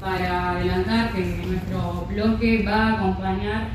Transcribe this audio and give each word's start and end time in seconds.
para 0.00 0.52
adelantar 0.52 1.12
que 1.12 1.42
nuestro 1.46 2.06
bloque 2.08 2.64
va 2.66 2.86
a 2.86 2.92
acompañar 2.94 3.68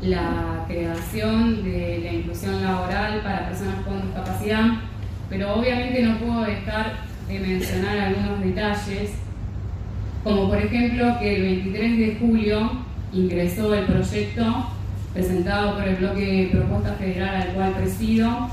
la 0.00 0.64
creación 0.66 1.62
de 1.62 2.00
la 2.02 2.12
inclusión 2.12 2.62
laboral 2.62 3.20
para 3.20 3.46
personas 3.46 3.84
con 3.84 4.00
discapacidad, 4.00 4.66
pero 5.28 5.54
obviamente 5.54 6.02
no 6.02 6.18
puedo 6.18 6.42
dejar 6.42 6.92
de 7.28 7.40
mencionar 7.40 7.98
algunos 7.98 8.40
detalles, 8.40 9.10
como 10.24 10.48
por 10.48 10.58
ejemplo 10.58 11.18
que 11.18 11.36
el 11.36 11.42
23 11.42 11.98
de 11.98 12.16
julio 12.18 12.70
ingresó 13.12 13.74
el 13.74 13.84
proyecto 13.84 14.70
presentado 15.12 15.74
por 15.74 15.88
el 15.88 15.96
bloque 15.96 16.48
propuesta 16.52 16.94
federal 16.94 17.42
al 17.42 17.48
cual 17.48 17.72
presido, 17.72 18.48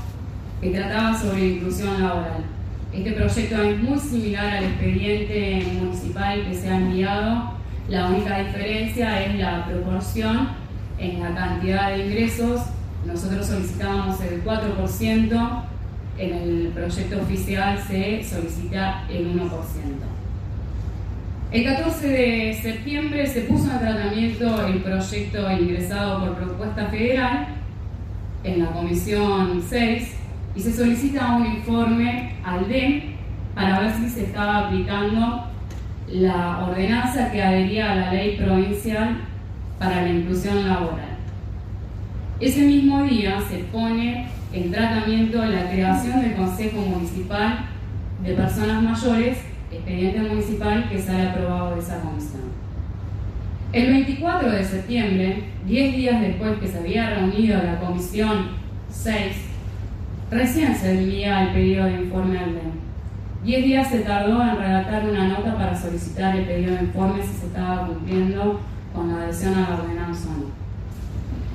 que 0.60 0.70
trataba 0.70 1.18
sobre 1.18 1.46
inclusión 1.46 2.02
laboral. 2.02 2.55
Este 2.96 3.12
proyecto 3.12 3.62
es 3.62 3.82
muy 3.82 3.98
similar 3.98 4.56
al 4.56 4.64
expediente 4.64 5.66
municipal 5.78 6.46
que 6.48 6.54
se 6.54 6.68
ha 6.70 6.76
enviado, 6.76 7.52
la 7.90 8.06
única 8.06 8.38
diferencia 8.38 9.22
es 9.22 9.38
la 9.38 9.66
proporción 9.66 10.48
en 10.98 11.20
la 11.20 11.34
cantidad 11.34 11.90
de 11.90 12.06
ingresos. 12.06 12.62
Nosotros 13.06 13.46
solicitábamos 13.46 14.18
el 14.22 14.42
4%, 14.42 15.62
en 16.16 16.34
el 16.34 16.68
proyecto 16.74 17.20
oficial 17.20 17.78
se 17.86 18.24
solicita 18.24 19.04
el 19.10 19.38
1%. 19.38 19.50
El 21.52 21.64
14 21.64 22.08
de 22.08 22.58
septiembre 22.62 23.26
se 23.26 23.42
puso 23.42 23.70
en 23.72 23.78
tratamiento 23.78 24.66
el 24.66 24.82
proyecto 24.82 25.52
ingresado 25.52 26.20
por 26.20 26.36
propuesta 26.36 26.86
federal 26.86 27.48
en 28.42 28.64
la 28.64 28.70
Comisión 28.70 29.62
6 29.68 30.16
y 30.56 30.60
se 30.60 30.72
solicita 30.72 31.36
un 31.36 31.46
informe 31.46 32.32
al 32.42 32.66
DEM 32.66 33.02
para 33.54 33.80
ver 33.80 33.92
si 33.92 34.08
se 34.08 34.24
estaba 34.24 34.66
aplicando 34.66 35.44
la 36.08 36.64
ordenanza 36.64 37.30
que 37.30 37.42
adhería 37.42 37.92
a 37.92 37.94
la 37.96 38.12
ley 38.12 38.36
provincial 38.36 39.18
para 39.78 40.02
la 40.02 40.08
inclusión 40.08 40.66
laboral. 40.66 41.16
Ese 42.40 42.62
mismo 42.62 43.02
día 43.02 43.38
se 43.48 43.58
pone 43.64 44.28
en 44.52 44.70
tratamiento 44.70 45.44
la 45.44 45.70
creación 45.70 46.22
del 46.22 46.34
Consejo 46.34 46.80
Municipal 46.80 47.66
de 48.22 48.34
Personas 48.34 48.82
Mayores, 48.82 49.38
expediente 49.70 50.20
municipal 50.20 50.88
que 50.88 51.00
sale 51.00 51.28
aprobado 51.28 51.74
de 51.74 51.80
esa 51.80 52.00
comisión. 52.00 52.42
El 53.72 53.90
24 53.90 54.52
de 54.52 54.64
septiembre, 54.64 55.44
10 55.66 55.96
días 55.96 56.20
después 56.20 56.58
que 56.58 56.68
se 56.68 56.78
había 56.78 57.10
reunido 57.10 57.62
la 57.62 57.78
Comisión 57.80 58.48
6, 58.90 59.16
recién 60.30 60.74
se 60.74 60.98
envía 60.98 61.44
el 61.44 61.52
pedido 61.52 61.84
de 61.84 62.02
informe 62.02 62.38
al 62.38 62.54
DEM. 62.54 62.86
10 63.44 63.64
días 63.64 63.88
se 63.88 64.00
tardó 64.00 64.42
en 64.42 64.56
redactar 64.56 65.08
una 65.08 65.28
nota 65.28 65.56
para 65.56 65.80
solicitar 65.80 66.36
el 66.36 66.44
pedido 66.46 66.74
de 66.74 66.82
informe 66.82 67.22
si 67.22 67.32
se 67.32 67.46
estaba 67.46 67.86
cumpliendo 67.86 68.60
con 68.92 69.08
la 69.08 69.22
adhesión 69.22 69.54
a 69.54 69.70
la 69.70 69.76
ordenanza. 69.76 70.28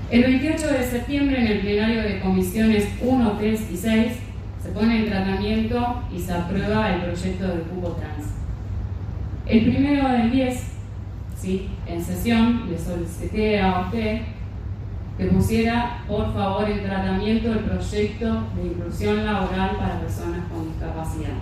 El 0.10 0.24
28 0.24 0.68
de 0.68 0.84
septiembre, 0.84 1.40
en 1.40 1.48
el 1.48 1.60
plenario 1.60 2.02
de 2.02 2.20
comisiones 2.20 2.88
1, 3.02 3.32
3 3.40 3.72
y 3.72 3.78
6, 3.78 4.14
se 4.62 4.70
pone 4.70 5.00
en 5.00 5.10
tratamiento 5.10 6.04
y 6.16 6.20
se 6.20 6.34
aprueba 6.34 6.94
el 6.94 7.02
proyecto 7.02 7.48
de 7.48 7.62
cupo 7.62 7.90
trans. 8.00 8.28
El 9.48 9.72
primero 9.72 10.08
del 10.10 10.32
10, 10.32 10.64
¿sí? 11.36 11.70
en 11.88 12.04
sesión, 12.04 12.70
le 12.70 12.78
solicité 12.78 13.60
a 13.60 13.82
usted 13.82 14.22
que 15.22 15.28
pusiera 15.28 16.00
por 16.08 16.34
favor 16.34 16.68
en 16.68 16.82
tratamiento 16.82 17.52
el 17.52 17.60
proyecto 17.60 18.26
de 18.56 18.64
inclusión 18.66 19.24
laboral 19.24 19.78
para 19.78 20.00
personas 20.00 20.48
con 20.50 20.68
discapacidad. 20.68 21.38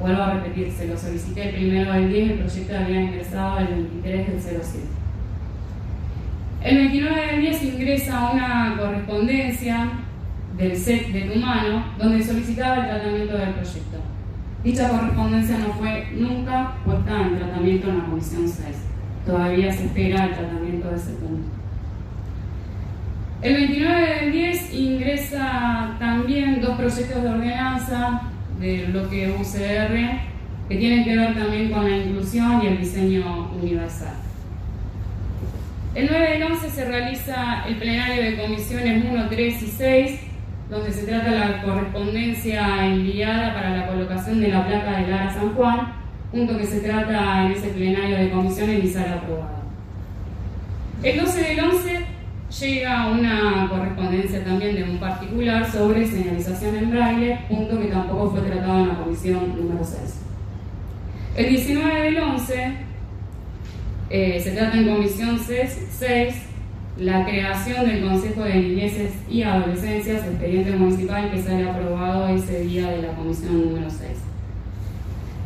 Vuelvo 0.00 0.22
a 0.22 0.34
repetir, 0.36 0.72
se 0.72 0.88
lo 0.88 0.96
solicité 0.96 1.50
el 1.50 1.54
primero 1.56 1.92
del 1.92 2.08
10, 2.10 2.30
el 2.30 2.38
proyecto 2.38 2.76
había 2.78 3.02
ingresado 3.02 3.58
el 3.58 3.66
23 3.66 4.26
del 4.26 4.62
07. 4.62 4.86
El 6.62 6.76
29 6.78 7.26
del 7.26 7.40
10 7.42 7.64
ingresa 7.64 8.30
una 8.32 8.76
correspondencia 8.78 9.88
del 10.56 10.74
SET 10.74 11.08
de 11.08 11.20
Tumano 11.20 11.84
donde 11.98 12.24
solicitaba 12.24 12.76
el 12.76 12.88
tratamiento 12.88 13.36
del 13.36 13.50
proyecto. 13.50 13.98
Dicha 14.64 14.88
correspondencia 14.88 15.58
no 15.58 15.74
fue 15.74 16.08
nunca 16.14 16.72
puesta 16.86 17.20
en 17.20 17.36
tratamiento 17.36 17.90
en 17.90 17.98
la 17.98 18.04
Comisión 18.04 18.48
6. 18.48 18.64
Todavía 19.26 19.70
se 19.70 19.84
espera 19.84 20.24
el 20.24 20.32
tratamiento 20.32 20.88
de 20.88 20.96
ese 20.96 21.12
punto. 21.12 21.60
El 23.42 23.54
29 23.54 24.14
del 24.20 24.32
10 24.32 24.74
ingresa 24.74 25.96
también 25.98 26.60
dos 26.60 26.76
proyectos 26.76 27.22
de 27.22 27.28
ordenanza 27.30 28.20
del 28.60 28.92
bloque 28.92 29.30
UCR 29.30 30.68
que 30.68 30.76
tienen 30.76 31.04
que 31.04 31.16
ver 31.16 31.34
también 31.34 31.70
con 31.70 31.90
la 31.90 31.96
inclusión 31.96 32.60
y 32.62 32.66
el 32.66 32.78
diseño 32.78 33.50
universal. 33.58 34.12
El 35.94 36.08
9 36.10 36.30
del 36.32 36.42
11 36.42 36.68
se 36.68 36.84
realiza 36.84 37.64
el 37.66 37.76
plenario 37.76 38.22
de 38.22 38.42
comisiones 38.42 39.04
1, 39.10 39.28
3 39.30 39.62
y 39.62 39.66
6, 39.66 40.20
donde 40.68 40.92
se 40.92 41.04
trata 41.04 41.30
la 41.30 41.62
correspondencia 41.62 42.86
enviada 42.86 43.54
para 43.54 43.74
la 43.74 43.86
colocación 43.86 44.42
de 44.42 44.48
la 44.48 44.66
placa 44.66 44.98
de 44.98 45.06
Lara 45.06 45.32
San 45.32 45.54
Juan, 45.54 45.94
punto 46.30 46.58
que 46.58 46.66
se 46.66 46.80
trata 46.80 47.46
en 47.46 47.52
ese 47.52 47.68
plenario 47.68 48.18
de 48.18 48.30
comisiones 48.30 48.84
y 48.84 48.88
sale 48.88 49.14
aprobado. 49.14 49.60
El 51.02 51.18
12 51.18 51.42
del 51.42 51.60
11 51.60 51.89
llega 52.60 53.06
una 53.06 53.68
correspondencia 53.70 54.44
también 54.44 54.74
de 54.74 54.84
un 54.84 54.98
particular 54.98 55.70
sobre 55.70 56.06
señalización 56.06 56.76
en 56.76 56.90
braille, 56.90 57.38
punto 57.48 57.80
que 57.80 57.86
tampoco 57.86 58.32
fue 58.32 58.42
tratado 58.42 58.80
en 58.80 58.88
la 58.88 58.98
comisión 58.98 59.56
número 59.56 59.84
6. 59.84 60.00
El 61.36 61.48
19 61.48 62.00
del 62.02 62.18
11 62.18 62.72
eh, 64.10 64.40
se 64.42 64.50
trata 64.52 64.76
en 64.76 64.88
comisión 64.88 65.38
6 65.38 66.34
la 66.98 67.24
creación 67.24 67.86
del 67.86 68.04
Consejo 68.04 68.42
de 68.42 68.56
Niñeces 68.56 69.12
y 69.28 69.42
Adolescencias, 69.42 70.26
expediente 70.26 70.72
municipal 70.72 71.30
que 71.30 71.40
sale 71.40 71.68
aprobado 71.68 72.28
ese 72.28 72.60
día 72.60 72.90
de 72.90 73.02
la 73.02 73.12
comisión 73.14 73.70
número 73.70 73.88
6. 73.88 74.10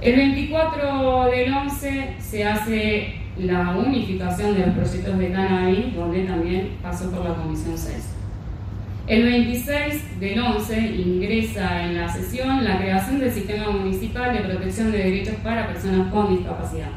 El 0.00 0.16
24 0.16 1.24
del 1.26 1.52
11 1.52 2.16
se 2.18 2.44
hace 2.44 3.23
la 3.38 3.76
unificación 3.76 4.54
de 4.54 4.66
los 4.66 4.76
proyectos 4.76 5.18
de 5.18 5.32
cannabis, 5.32 5.94
donde 5.94 6.24
también 6.24 6.76
pasó 6.82 7.10
por 7.10 7.24
la 7.24 7.34
Comisión 7.34 7.76
6. 7.76 8.14
El 9.06 9.22
26 9.24 10.20
del 10.20 10.40
11 10.40 10.80
ingresa 10.80 11.84
en 11.84 11.98
la 11.98 12.08
sesión 12.08 12.64
la 12.64 12.78
creación 12.78 13.18
del 13.18 13.30
Sistema 13.30 13.70
Municipal 13.70 14.32
de 14.32 14.40
Protección 14.40 14.92
de 14.92 14.98
Derechos 14.98 15.34
para 15.42 15.66
Personas 15.68 16.10
con 16.10 16.34
Discapacidad. 16.36 16.88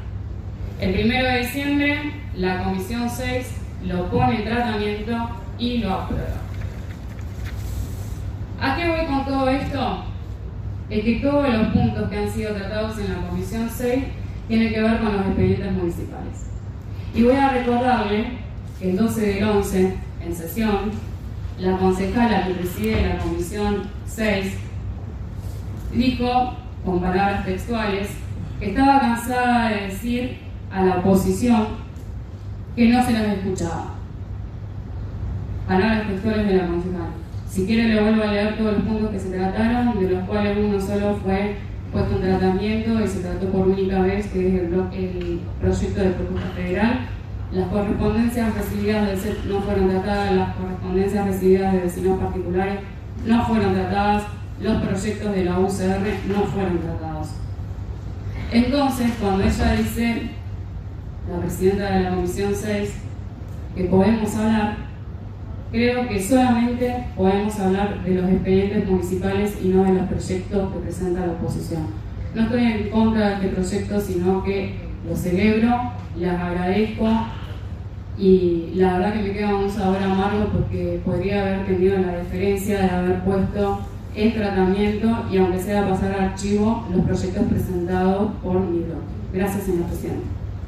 El 0.80 1.06
1 1.06 1.24
de 1.24 1.40
diciembre 1.40 1.98
la 2.36 2.64
Comisión 2.64 3.10
6 3.10 3.48
lo 3.88 4.10
pone 4.10 4.38
en 4.38 4.46
tratamiento 4.46 5.30
y 5.60 5.80
lo 5.80 5.92
aprueba. 5.92 6.38
¿A 8.62 8.76
qué 8.76 8.88
voy 8.88 9.06
con 9.06 9.26
todo 9.26 9.50
esto? 9.50 10.04
Es 10.90 11.04
que 11.04 11.16
todos 11.16 11.50
los 11.52 11.68
puntos 11.74 12.10
que 12.10 12.18
han 12.18 12.30
sido 12.30 12.56
tratados 12.56 12.98
en 13.00 13.14
la 13.14 13.28
Comisión 13.28 13.70
6 13.70 14.04
tiene 14.48 14.70
que 14.72 14.82
ver 14.82 15.00
con 15.00 15.14
los 15.14 15.26
expedientes 15.26 15.72
municipales. 15.74 16.48
Y 17.14 17.24
voy 17.24 17.36
a 17.36 17.50
recordarle 17.50 18.28
que 18.80 18.92
el 18.92 18.98
12 18.98 19.22
del 19.22 19.44
11, 19.44 19.98
en 20.26 20.36
sesión, 20.36 20.92
la 21.60 21.78
concejala 21.78 22.48
que 22.48 22.54
preside 22.54 23.10
la 23.10 23.18
Comisión 23.18 23.84
6 24.06 24.54
dijo, 25.94 26.54
con 26.86 27.02
palabras 27.02 27.46
textuales, 27.46 28.10
que 28.60 28.70
estaba 28.70 29.00
cansada 29.00 29.70
de 29.70 29.88
decir 29.88 30.38
a 30.72 30.84
la 30.84 30.96
oposición 30.98 31.68
que 32.76 32.90
no 32.90 33.04
se 33.04 33.14
las 33.14 33.28
escuchaba. 33.38 33.96
Palabras 35.68 36.08
textuales 36.08 36.48
de 36.48 36.58
la 36.58 36.68
concejala. 36.68 37.10
Si 37.50 37.66
quiere 37.66 37.88
le 37.88 38.02
vuelvo 38.02 38.24
a 38.24 38.28
leer 38.28 38.58
todos 38.58 38.74
los 38.74 38.84
puntos 38.84 39.10
que 39.10 39.20
se 39.20 39.32
trataron, 39.32 40.00
de 40.00 40.10
los 40.10 40.24
cuales 40.26 40.58
uno 40.58 40.80
solo 40.80 41.16
fue 41.24 41.56
puesto 41.98 42.16
en 42.16 42.22
tratamiento 42.22 43.04
y 43.04 43.08
se 43.08 43.20
trató 43.20 43.48
por 43.48 43.68
única 43.68 44.02
vez, 44.02 44.28
que 44.28 44.48
es 44.48 44.62
el, 44.62 45.40
proyecto 45.60 46.02
de 46.02 46.10
propuesta 46.12 46.50
federal. 46.56 47.00
Las 47.52 47.68
correspondencias 47.70 48.54
recibidas 48.54 49.08
del 49.08 49.18
CEP 49.18 49.46
no 49.46 49.62
fueron 49.62 49.90
tratadas, 49.90 50.36
las 50.36 50.56
correspondencias 50.56 51.26
recibidas 51.26 51.74
de 51.74 51.80
vecinos 51.80 52.20
particulares 52.20 52.80
no 53.26 53.46
fueron 53.46 53.74
tratadas, 53.74 54.24
los 54.62 54.82
proyectos 54.82 55.32
de 55.34 55.46
la 55.46 55.60
UCR 55.60 56.28
no 56.28 56.44
fueron 56.44 56.80
tratados. 56.80 57.28
Entonces, 58.52 59.12
cuando 59.20 59.44
ella 59.44 59.72
dice, 59.74 60.32
la 61.32 61.40
presidenta 61.40 61.92
de 61.92 62.04
la 62.04 62.10
Comisión 62.12 62.54
6, 62.54 62.94
que 63.76 63.84
podemos 63.86 64.36
hablar, 64.36 64.78
Creo 65.72 66.08
que 66.08 66.24
solamente 66.24 67.06
podemos 67.16 67.60
hablar 67.60 68.02
de 68.02 68.16
los 68.16 68.30
expedientes 68.30 68.90
municipales 68.90 69.58
y 69.62 69.68
no 69.68 69.84
de 69.84 69.96
los 69.96 70.08
proyectos 70.08 70.74
que 70.74 70.80
presenta 70.80 71.26
la 71.26 71.34
oposición. 71.34 71.88
No 72.34 72.44
estoy 72.44 72.64
en 72.64 72.90
contra 72.90 73.28
de 73.28 73.34
este 73.36 73.48
proyecto, 73.50 74.00
sino 74.00 74.44
que 74.44 74.76
lo 75.08 75.16
celebro, 75.16 75.92
les 76.18 76.32
agradezco 76.32 77.08
y 78.18 78.72
la 78.76 78.94
verdad 78.94 79.14
que 79.14 79.24
me 79.24 79.32
queda 79.34 79.56
un 79.56 79.70
sabor 79.70 80.02
amargo 80.02 80.46
porque 80.54 81.02
podría 81.04 81.42
haber 81.42 81.66
tenido 81.66 81.98
la 82.00 82.20
diferencia 82.20 82.80
de 82.80 82.90
haber 82.90 83.20
puesto 83.24 83.80
en 84.16 84.34
tratamiento 84.34 85.26
y 85.30 85.38
aunque 85.38 85.60
sea 85.60 85.88
pasar 85.88 86.14
al 86.14 86.30
archivo 86.30 86.88
los 86.92 87.06
proyectos 87.06 87.44
presentados 87.44 88.32
por 88.42 88.60
mi 88.62 88.80
blog. 88.80 89.02
Gracias, 89.34 89.64
señor 89.64 89.84
presidente. 89.84 90.26